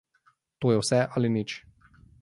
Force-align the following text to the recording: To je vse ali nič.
To 0.63 0.71
je 0.73 0.81
vse 0.83 1.03
ali 1.15 1.33
nič. 1.37 1.57